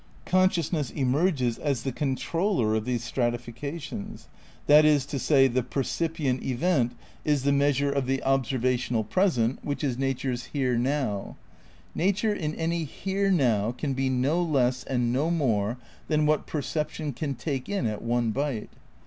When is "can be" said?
13.77-14.09